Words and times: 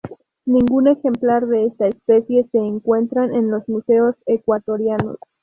Ningún 0.47 0.87
ejemplar 0.87 1.45
de 1.45 1.65
esta 1.67 1.85
especie 1.85 2.47
se 2.51 2.57
encuentran 2.57 3.35
en 3.35 3.51
los 3.51 3.69
museos 3.69 4.15
ecuatorianos. 4.25 5.17